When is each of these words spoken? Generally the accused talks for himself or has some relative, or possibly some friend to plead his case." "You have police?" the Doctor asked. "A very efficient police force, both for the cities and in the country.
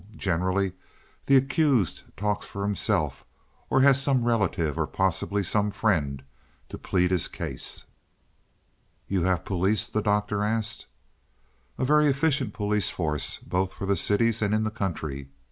Generally 0.17 0.73
the 1.27 1.37
accused 1.37 2.01
talks 2.17 2.47
for 2.47 2.63
himself 2.63 3.23
or 3.69 3.81
has 3.81 4.01
some 4.01 4.23
relative, 4.25 4.75
or 4.75 4.87
possibly 4.87 5.43
some 5.43 5.69
friend 5.69 6.23
to 6.69 6.79
plead 6.79 7.11
his 7.11 7.27
case." 7.27 7.85
"You 9.07 9.25
have 9.25 9.45
police?" 9.45 9.87
the 9.87 10.01
Doctor 10.01 10.43
asked. 10.43 10.87
"A 11.77 11.85
very 11.85 12.07
efficient 12.07 12.51
police 12.51 12.89
force, 12.89 13.37
both 13.45 13.73
for 13.73 13.85
the 13.85 13.95
cities 13.95 14.41
and 14.41 14.55
in 14.55 14.63
the 14.63 14.71
country. 14.71 15.29